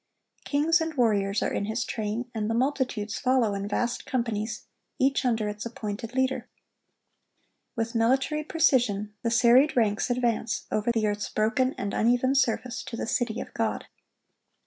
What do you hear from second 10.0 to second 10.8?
advance